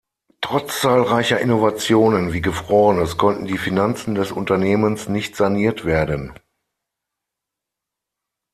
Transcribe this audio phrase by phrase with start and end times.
[0.43, 6.33] Trotz zahlreicher Innovationen wie Gefrorenes konnten die Finanzen des Unternehmens nicht saniert werden.